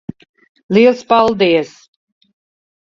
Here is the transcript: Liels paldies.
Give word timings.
Liels 0.77 1.05
paldies. 1.13 1.77